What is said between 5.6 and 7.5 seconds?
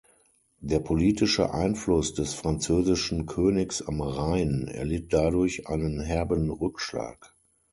einen herben Rückschlag.